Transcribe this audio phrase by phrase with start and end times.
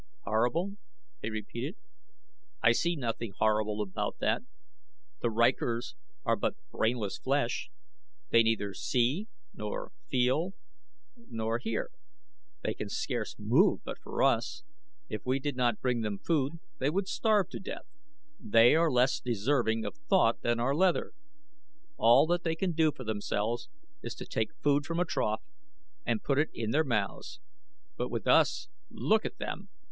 [0.23, 0.77] "Horrible?"
[1.21, 1.75] he repeated.
[2.63, 4.41] "I see nothing horrible about that.
[5.21, 5.93] The rykors
[6.25, 7.69] are but brainless flesh.
[8.31, 10.55] They neither see, nor feel,
[11.15, 11.91] nor hear.
[12.63, 14.63] They can scarce move but for us.
[15.07, 17.85] If we did not bring them food they would starve to death.
[18.39, 21.13] They are less deserving of thought than our leather.
[21.97, 23.69] All that they can do for themselves
[24.01, 25.43] is to take food from a trough
[26.03, 27.39] and put it in their mouths,
[27.97, 29.69] but with us look at them!"